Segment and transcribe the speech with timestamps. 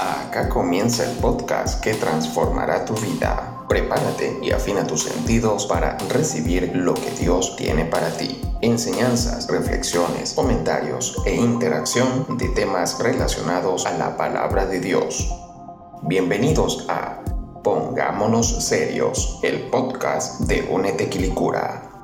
[0.00, 3.66] Acá comienza el podcast que transformará tu vida.
[3.68, 8.40] Prepárate y afina tus sentidos para recibir lo que Dios tiene para ti.
[8.62, 15.28] Enseñanzas, reflexiones, comentarios e interacción de temas relacionados a la palabra de Dios.
[16.04, 17.20] Bienvenidos a
[17.62, 21.99] Pongámonos Serios, el podcast de Únete Quilicura.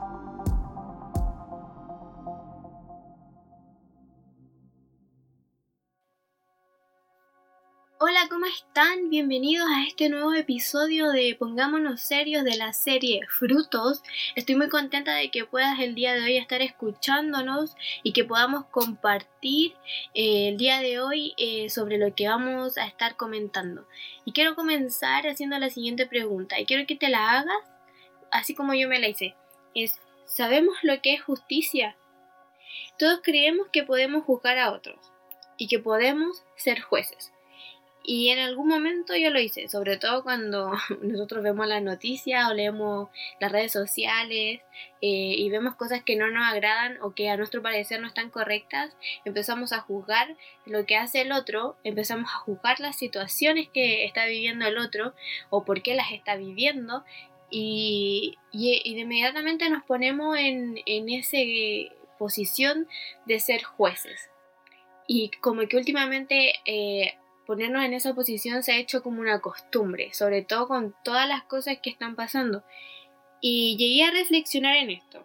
[8.57, 9.11] Están?
[9.11, 14.03] Bienvenidos a este nuevo episodio de Pongámonos Serios de la serie Frutos.
[14.35, 18.65] Estoy muy contenta de que puedas el día de hoy estar escuchándonos y que podamos
[18.67, 19.75] compartir
[20.15, 23.87] eh, el día de hoy eh, sobre lo que vamos a estar comentando.
[24.25, 27.63] Y quiero comenzar haciendo la siguiente pregunta y quiero que te la hagas
[28.31, 29.35] así como yo me la hice.
[29.75, 31.95] Es, ¿sabemos lo que es justicia?
[32.99, 34.99] Todos creemos que podemos juzgar a otros
[35.59, 37.33] y que podemos ser jueces.
[38.09, 40.71] Y en algún momento yo lo hice, sobre todo cuando
[41.03, 43.09] nosotros vemos las noticias o leemos
[43.41, 44.61] las redes sociales
[45.03, 48.31] eh, y vemos cosas que no nos agradan o que a nuestro parecer no están
[48.31, 54.05] correctas, empezamos a juzgar lo que hace el otro, empezamos a juzgar las situaciones que
[54.05, 55.13] está viviendo el otro
[55.51, 57.05] o por qué las está viviendo
[57.51, 61.39] y, y, de inmediatamente nos ponemos en, en esa
[62.21, 62.87] posición
[63.25, 64.31] de ser jueces.
[65.09, 66.53] Y como que últimamente...
[66.67, 71.29] Eh, ponernos en esa posición se ha hecho como una costumbre, sobre todo con todas
[71.29, 72.65] las cosas que están pasando.
[73.41, 75.25] Y llegué a reflexionar en esto,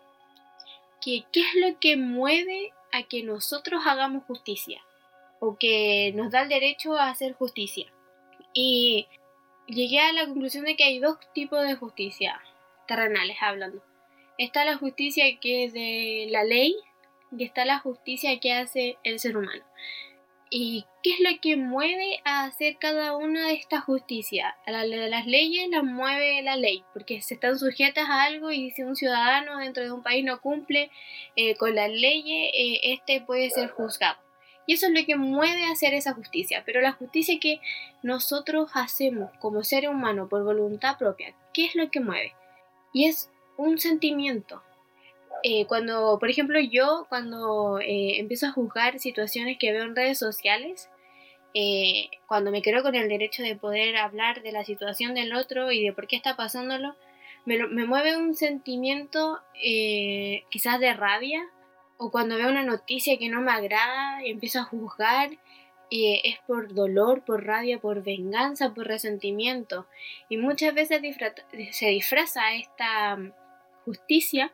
[1.04, 4.82] que qué es lo que mueve a que nosotros hagamos justicia,
[5.40, 7.88] o que nos da el derecho a hacer justicia.
[8.54, 9.08] Y
[9.68, 12.40] llegué a la conclusión de que hay dos tipos de justicia,
[12.88, 13.82] terrenales hablando.
[14.38, 16.76] Está la justicia que es de la ley
[17.36, 19.64] y está la justicia que hace el ser humano.
[20.54, 24.54] ¿Y qué es lo que mueve a hacer cada una de estas justicias?
[24.66, 28.52] A la de las leyes las mueve la ley, porque se están sujetas a algo
[28.52, 30.92] y si un ciudadano dentro de un país no cumple
[31.38, 34.20] eh, con las leyes, eh, este puede ser juzgado.
[34.68, 36.64] Y eso es lo que mueve a hacer esa justicia.
[36.66, 37.62] Pero la justicia que
[38.04, 42.36] nosotros hacemos como ser humano por voluntad propia, ¿qué es lo que mueve?
[42.92, 44.62] Y es un sentimiento,
[45.44, 50.20] eh, cuando, por ejemplo, yo cuando eh, empiezo a juzgar situaciones que veo en redes
[50.20, 50.90] sociales,
[51.54, 55.72] eh, cuando me creo con el derecho de poder hablar de la situación del otro
[55.72, 56.96] y de por qué está pasándolo,
[57.46, 59.40] me, me mueve un sentimiento
[60.50, 61.42] quizás de rabia
[61.98, 65.32] o cuando veo una noticia que no me agrada y empiezo a juzgar
[65.90, 69.88] y es por dolor, por rabia, por venganza, por resentimiento.
[70.30, 71.02] Y muchas veces
[71.72, 73.20] se disfraza esta
[73.84, 74.54] justicia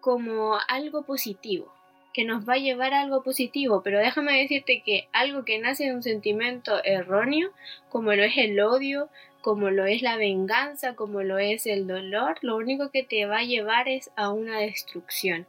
[0.00, 1.72] como algo positivo,
[2.12, 5.84] que nos va a llevar a algo positivo, pero déjame decirte que algo que nace
[5.84, 7.50] de un sentimiento erróneo,
[7.88, 9.08] como lo es el odio,
[9.40, 13.38] como lo es la venganza, como lo es el dolor, lo único que te va
[13.38, 15.46] a llevar es a una destrucción.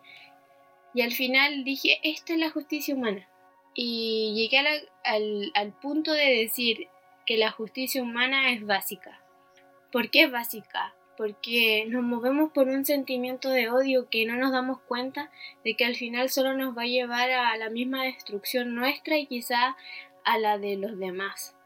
[0.93, 3.27] Y al final dije, esta es la justicia humana.
[3.73, 4.57] Y llegué
[5.03, 6.87] al, al punto de decir
[7.25, 9.21] que la justicia humana es básica.
[9.91, 10.93] ¿Por qué es básica?
[11.19, 15.29] Porque nos movemos por un sentimiento de odio que no nos damos cuenta
[15.65, 19.27] de que al final solo nos va a llevar a la misma destrucción nuestra y
[19.27, 19.75] quizá
[20.23, 21.57] a la de los demás.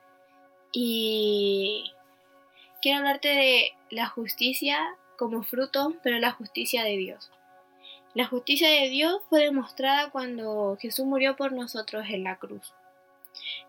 [0.72, 1.94] Y
[2.82, 4.80] quiero hablarte de la justicia
[5.20, 7.30] como fruto, pero la justicia de Dios.
[8.16, 12.74] La justicia de Dios fue demostrada cuando Jesús murió por nosotros en la cruz.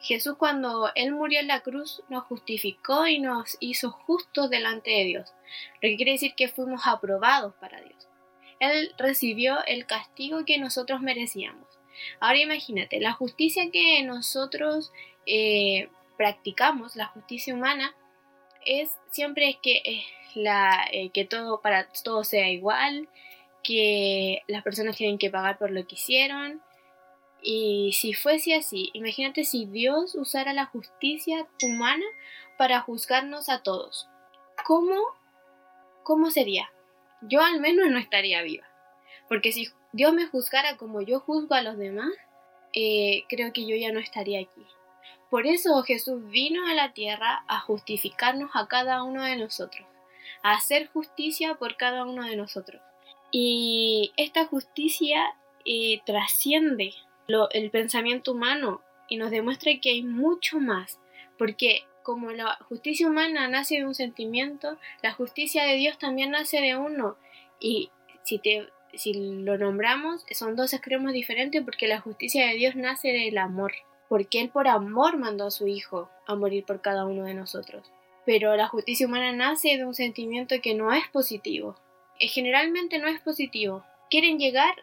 [0.00, 5.04] Jesús cuando Él murió en la cruz nos justificó y nos hizo justos delante de
[5.04, 5.32] Dios,
[5.80, 8.08] lo que quiere decir que fuimos aprobados para Dios.
[8.60, 11.66] Él recibió el castigo que nosotros merecíamos.
[12.20, 14.92] Ahora imagínate, la justicia que nosotros
[15.26, 17.94] eh, practicamos, la justicia humana,
[18.64, 20.04] es siempre que,
[20.34, 23.08] la, eh, que todo para todo sea igual,
[23.62, 26.62] que las personas tienen que pagar por lo que hicieron,
[27.46, 32.06] y si fuese así, imagínate si Dios usara la justicia humana
[32.56, 34.08] para juzgarnos a todos.
[34.64, 34.96] ¿Cómo,
[36.04, 36.72] cómo sería?
[37.20, 38.66] Yo al menos no estaría viva.
[39.28, 42.10] Porque si Dios me juzgara como yo juzgo a los demás,
[42.72, 44.66] eh, creo que yo ya no estaría aquí.
[45.28, 49.86] Por eso Jesús vino a la tierra a justificarnos a cada uno de nosotros,
[50.42, 52.80] a hacer justicia por cada uno de nosotros.
[53.30, 55.36] Y esta justicia
[55.66, 56.94] eh, trasciende
[57.26, 60.98] el pensamiento humano y nos demuestra que hay mucho más,
[61.38, 66.60] porque como la justicia humana nace de un sentimiento, la justicia de Dios también nace
[66.60, 67.16] de uno.
[67.58, 67.90] Y
[68.24, 73.08] si, te, si lo nombramos, son dos extremos diferentes porque la justicia de Dios nace
[73.08, 73.72] del amor.
[74.08, 77.90] porque Él por amor mandó a su Hijo a morir por cada uno de nosotros.
[78.26, 81.74] Pero la justicia humana nace de un sentimiento que no es positivo.
[82.20, 83.82] Generalmente no es positivo.
[84.10, 84.74] Quieren llegar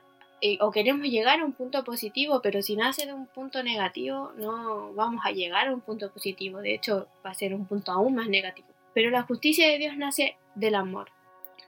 [0.59, 4.93] o queremos llegar a un punto positivo, pero si nace de un punto negativo, no
[4.93, 6.59] vamos a llegar a un punto positivo.
[6.59, 8.67] De hecho, va a ser un punto aún más negativo.
[8.93, 11.09] Pero la justicia de Dios nace del amor,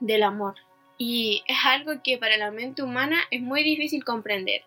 [0.00, 0.56] del amor.
[0.98, 4.62] Y es algo que para la mente humana es muy difícil comprender.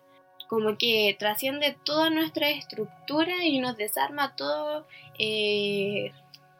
[0.48, 4.86] Como que trasciende toda nuestra estructura y nos desarma todo,
[5.18, 6.12] eh,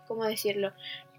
[0.07, 0.73] ¿cómo decirlo?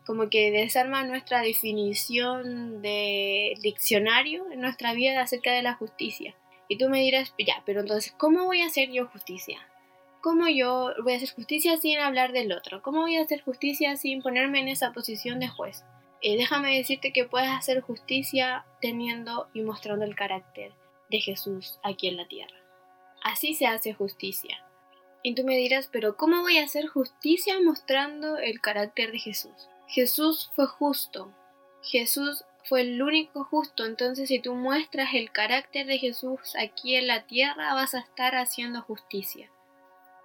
[0.10, 6.34] Como que desarma nuestra definición de diccionario en nuestra vida acerca de la justicia.
[6.68, 9.60] Y tú me dirás, ya, pero entonces, ¿cómo voy a hacer yo justicia?
[10.22, 12.82] ¿Cómo yo voy a hacer justicia sin hablar del otro?
[12.82, 15.84] ¿Cómo voy a hacer justicia sin ponerme en esa posición de juez?
[16.24, 20.72] Eh, déjame decirte que puedes hacer justicia teniendo y mostrando el carácter
[21.12, 22.58] de Jesús aquí en la tierra.
[23.24, 24.58] Así se hace justicia.
[25.22, 29.70] Y tú me dirás, pero ¿cómo voy a hacer justicia mostrando el carácter de Jesús?
[29.90, 31.34] Jesús fue justo.
[31.82, 33.86] Jesús fue el único justo.
[33.86, 38.36] Entonces si tú muestras el carácter de Jesús aquí en la tierra, vas a estar
[38.36, 39.50] haciendo justicia.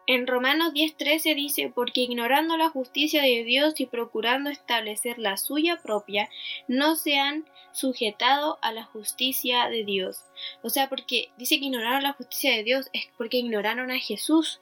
[0.07, 5.81] En Romanos 10:13 dice, porque ignorando la justicia de Dios y procurando establecer la suya
[5.83, 6.29] propia,
[6.69, 10.21] no se han sujetado a la justicia de Dios.
[10.63, 14.61] O sea, porque dice que ignoraron la justicia de Dios es porque ignoraron a Jesús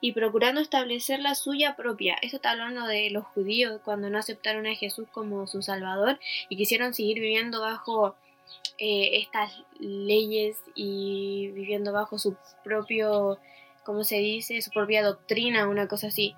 [0.00, 2.16] y procurando establecer la suya propia.
[2.22, 6.18] Eso está hablando de los judíos cuando no aceptaron a Jesús como su Salvador
[6.48, 8.16] y quisieron seguir viviendo bajo
[8.78, 13.38] eh, estas leyes y viviendo bajo su propio
[13.86, 16.34] como se dice, su propia doctrina, una cosa así.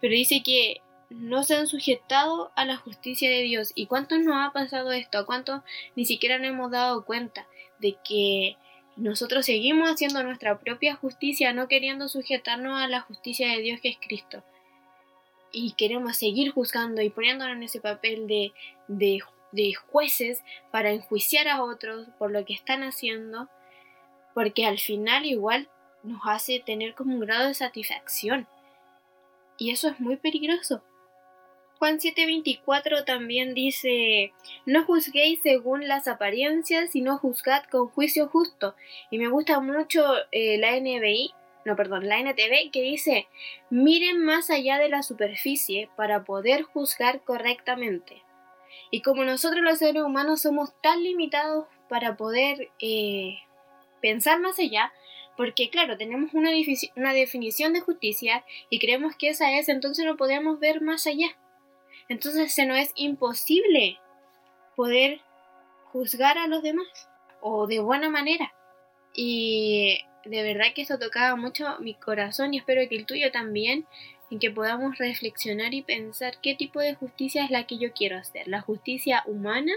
[0.00, 3.72] Pero dice que no se han sujetado a la justicia de Dios.
[3.76, 5.18] ¿Y cuántos nos ha pasado esto?
[5.18, 5.62] ¿A cuántos
[5.94, 7.46] ni siquiera nos hemos dado cuenta
[7.78, 8.56] de que
[9.00, 13.88] nosotros seguimos haciendo nuestra propia justicia, no queriendo sujetarnos a la justicia de Dios que
[13.88, 14.44] es Cristo?
[15.52, 18.52] Y queremos seguir juzgando y poniéndonos en ese papel de,
[18.88, 19.20] de,
[19.52, 23.48] de jueces para enjuiciar a otros por lo que están haciendo,
[24.34, 25.68] porque al final igual
[26.02, 28.46] nos hace tener como un grado de satisfacción.
[29.56, 30.82] Y eso es muy peligroso.
[31.80, 34.34] Juan 7:24 también dice,
[34.66, 38.74] no juzguéis según las apariencias, sino juzgad con juicio justo.
[39.10, 41.32] Y me gusta mucho eh, la NBI,
[41.64, 43.28] no, perdón, la NTV que dice,
[43.70, 48.22] miren más allá de la superficie para poder juzgar correctamente.
[48.90, 53.38] Y como nosotros los seres humanos somos tan limitados para poder eh,
[54.02, 54.92] pensar más allá,
[55.34, 56.50] porque claro, tenemos una,
[56.96, 61.38] una definición de justicia y creemos que esa es, entonces no podemos ver más allá.
[62.10, 63.98] Entonces se nos es imposible
[64.74, 65.20] poder
[65.92, 67.08] juzgar a los demás
[67.40, 68.52] o de buena manera.
[69.14, 73.86] Y de verdad que eso tocaba mucho mi corazón y espero que el tuyo también,
[74.28, 78.18] en que podamos reflexionar y pensar qué tipo de justicia es la que yo quiero
[78.18, 79.72] hacer, la justicia humana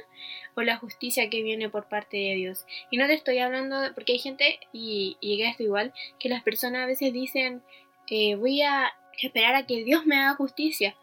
[0.56, 2.66] o la justicia que viene por parte de Dios.
[2.90, 6.84] Y no te estoy hablando, porque hay gente, y, y esto igual, que las personas
[6.84, 7.62] a veces dicen,
[8.08, 8.92] eh, voy a
[9.22, 10.96] esperar a que Dios me haga justicia.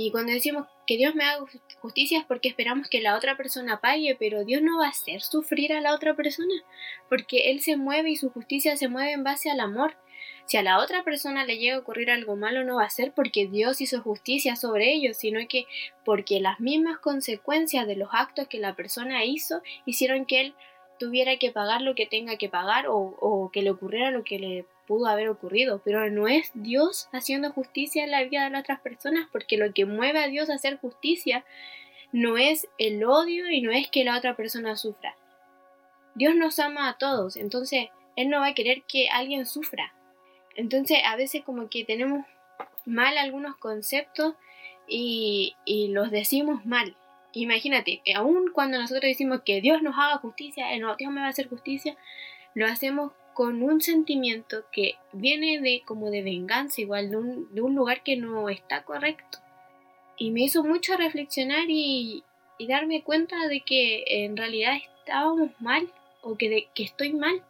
[0.00, 1.44] Y cuando decimos que Dios me haga
[1.80, 5.22] justicia es porque esperamos que la otra persona pague, pero Dios no va a hacer
[5.22, 6.54] sufrir a la otra persona,
[7.08, 9.96] porque Él se mueve y su justicia se mueve en base al amor.
[10.44, 13.12] Si a la otra persona le llega a ocurrir algo malo, no va a ser
[13.12, 15.66] porque Dios hizo justicia sobre ellos, sino que
[16.04, 20.54] porque las mismas consecuencias de los actos que la persona hizo hicieron que él
[21.00, 24.64] tuviera que pagar lo que tenga que pagar o, que le ocurriera lo que le
[24.88, 28.80] pudo haber ocurrido, pero no es Dios haciendo justicia en la vida de las otras
[28.80, 31.44] personas, porque lo que mueve a Dios a hacer justicia
[32.10, 35.14] no es el odio y no es que la otra persona sufra.
[36.14, 39.92] Dios nos ama a todos, entonces Él no va a querer que alguien sufra.
[40.56, 42.24] Entonces a veces como que tenemos
[42.86, 44.34] mal algunos conceptos
[44.88, 45.54] y,
[45.92, 46.96] los decimos mal.
[47.34, 51.30] Imagínate, aun cuando nosotros decimos que Dios nos haga justicia, no, Dios me va a
[51.30, 51.94] hacer justicia,
[52.54, 57.16] lo hacemos con un sentimiento que viene de como de venganza, igual de
[57.62, 59.38] un, lugar que no está correcto.
[60.16, 62.24] Y me hizo mucho reflexionar y,
[62.58, 65.88] y darme cuenta de que en realidad estábamos mal
[66.20, 67.44] o que, de, que estoy mal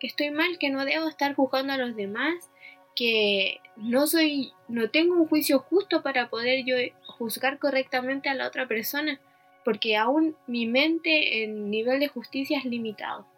[0.00, 2.50] que estoy mal, que no debo estar juzgando a los demás,
[2.96, 8.46] que no soy, no tengo un juicio justo para poder yo juzgar correctamente a la
[8.46, 9.20] otra persona,
[9.66, 13.33] porque aún mi mente en nivel de justicia es limitado.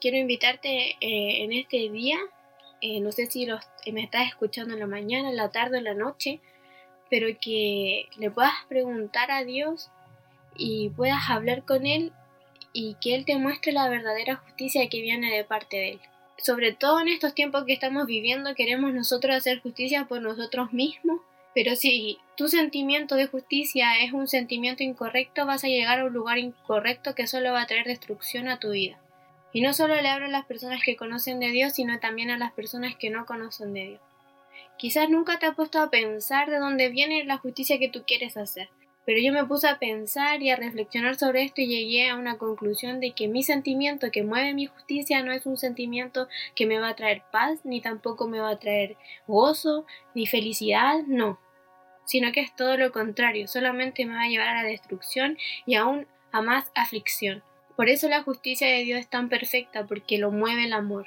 [0.00, 2.18] Quiero invitarte eh, en este día,
[2.80, 3.46] eh, no sé si
[3.90, 6.40] me estás escuchando en la mañana, en la tarde, en la noche,
[7.10, 9.90] pero que le puedas preguntar a Dios
[10.56, 12.12] y puedas hablar con Él
[12.72, 16.00] y que Él te muestre la verdadera justicia que viene de parte de Él.
[16.38, 21.20] Sobre todo en estos tiempos que estamos viviendo, queremos nosotros hacer justicia por nosotros mismos.
[21.54, 26.12] Pero si tu sentimiento de justicia es un sentimiento incorrecto, vas a llegar a un
[26.12, 28.98] lugar incorrecto que solo va a traer destrucción a tu vida.
[29.56, 32.36] Y no solo le hablo a las personas que conocen de Dios, sino también a
[32.36, 34.00] las personas que no conocen de Dios.
[34.76, 38.36] Quizás nunca te has puesto a pensar de dónde viene la justicia que tú quieres
[38.36, 38.68] hacer.
[39.06, 42.36] Pero yo me puse a pensar y a reflexionar sobre esto y llegué a una
[42.36, 46.78] conclusión de que mi sentimiento que mueve mi justicia no es un sentimiento que me
[46.78, 51.40] va a traer paz, ni tampoco me va a traer gozo, ni felicidad, no.
[52.04, 55.76] Sino que es todo lo contrario, solamente me va a llevar a la destrucción y
[55.76, 57.42] aún a más aflicción.
[57.76, 61.06] Por eso la justicia de Dios es tan perfecta, porque lo mueve el amor.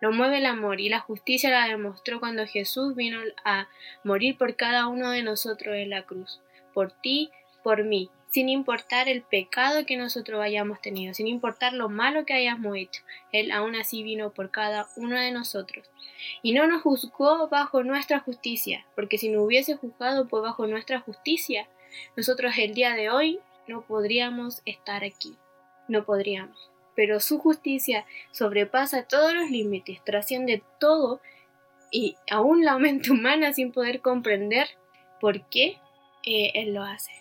[0.00, 3.68] Lo mueve el amor y la justicia la demostró cuando Jesús vino a
[4.04, 6.40] morir por cada uno de nosotros en la cruz
[6.78, 7.30] por ti,
[7.64, 12.34] por mí, sin importar el pecado que nosotros hayamos tenido, sin importar lo malo que
[12.34, 13.02] hayamos hecho.
[13.32, 15.90] Él aún así vino por cada uno de nosotros.
[16.40, 21.00] Y no nos juzgó bajo nuestra justicia, porque si no hubiese juzgado por bajo nuestra
[21.00, 21.66] justicia,
[22.16, 25.36] nosotros el día de hoy no podríamos estar aquí.
[25.88, 26.70] No podríamos.
[26.94, 31.20] Pero su justicia sobrepasa todos los límites, trasciende todo
[31.90, 34.68] y aún la mente humana sin poder comprender
[35.20, 35.78] por qué
[36.24, 37.12] eh, Él lo hace.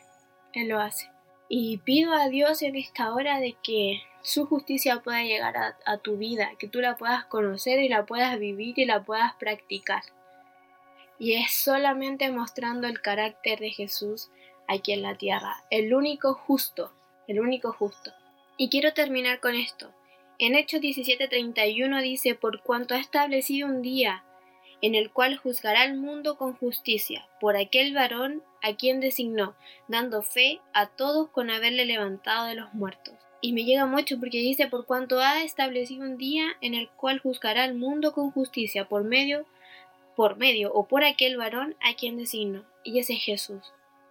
[0.54, 1.10] Él lo hace.
[1.50, 6.18] Y pido a Dios en esta hora de que su justicia pueda llegar a, tu
[6.18, 10.04] vida, que tú la puedas conocer y la puedas vivir y la puedas practicar.
[11.18, 14.30] Y es solamente mostrando el carácter de Jesús
[14.68, 16.92] aquí en la tierra, el único justo,
[17.28, 18.12] el único justo.
[18.58, 19.94] Y quiero terminar con esto.
[20.40, 24.24] En Hechos 17:31 dice, por cuanto ha establecido un día
[24.82, 29.56] en el cual juzgará al mundo con justicia, por aquel varón a quien designó,
[29.88, 33.16] dando fe a todos con haberle levantado de los muertos.
[33.42, 37.20] Y me llega mucho porque dice por cuanto ha establecido un día en el cual
[37.20, 39.46] juzgará al mundo con justicia por medio
[40.16, 43.62] por medio o por aquel varón a quien designó, y ese es Jesús,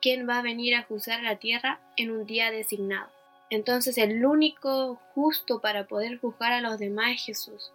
[0.01, 3.16] quien va a venir a juzgar la tierra en un día designado.
[3.51, 7.73] Entonces el único justo para poder juzgar a los demás es Jesús.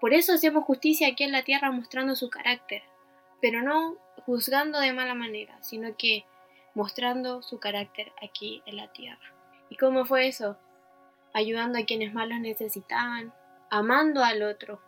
[0.00, 2.82] Por eso hacemos justicia aquí en la tierra mostrando su carácter,
[3.40, 6.24] pero no juzgando de mala manera, sino que
[6.74, 9.32] mostrando su carácter aquí en la tierra.
[9.70, 10.58] ¿Y cómo fue eso?
[11.32, 13.32] Ayudando a quienes más los necesitaban,
[13.70, 14.80] amando al otro.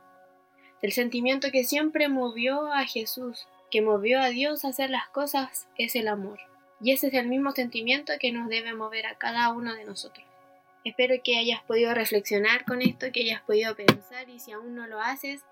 [0.83, 5.69] El sentimiento que siempre movió a Jesús, que movió a Dios a hacer las cosas,
[5.79, 6.39] es el amor.
[6.81, 10.25] Y ese es el mismo sentimiento que nos debe mover a cada uno de nosotros.
[10.85, 14.87] Espero que hayas podido reflexionar con esto, que hayas podido pensar y si aún no
[14.87, 15.43] lo haces,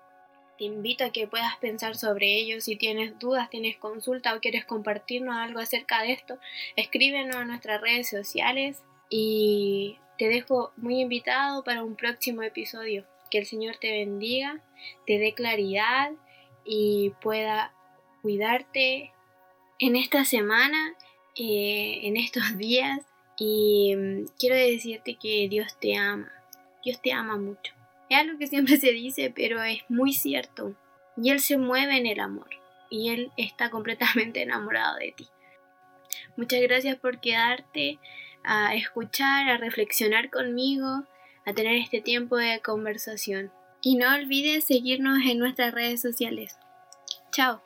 [0.57, 2.61] te invito a que puedas pensar sobre ello.
[2.61, 6.39] Si tienes dudas, tienes consulta o quieres compartirnos algo acerca de esto,
[6.75, 13.05] escríbenos a nuestras redes sociales y te dejo muy invitado para un próximo episodio.
[13.29, 14.61] Que el Señor te bendiga,
[15.05, 16.11] te dé claridad
[16.63, 17.73] y pueda
[18.21, 19.11] cuidarte
[19.79, 20.95] en esta semana,
[21.35, 23.01] eh, en estos días
[23.37, 26.31] y mm, quiero decirte que Dios te ama,
[26.83, 27.73] Dios te ama mucho.
[28.09, 30.75] Es algo que siempre se dice, pero es muy cierto.
[31.17, 32.49] Y Él se mueve en el amor.
[32.89, 35.27] Y Él está completamente enamorado de ti.
[36.37, 37.99] Muchas gracias por quedarte
[38.43, 41.03] a escuchar, a reflexionar conmigo,
[41.45, 43.51] a tener este tiempo de conversación.
[43.81, 46.57] Y no olvides seguirnos en nuestras redes sociales.
[47.31, 47.61] Chao.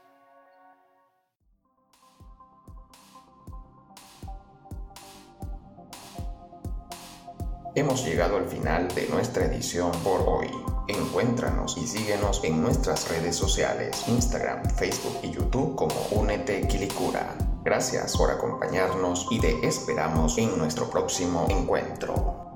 [7.76, 10.50] Hemos llegado al final de nuestra edición por hoy.
[10.88, 17.36] Encuéntranos y síguenos en nuestras redes sociales, Instagram, Facebook y YouTube como Únete Quilicura.
[17.64, 22.49] Gracias por acompañarnos y te esperamos en nuestro próximo encuentro.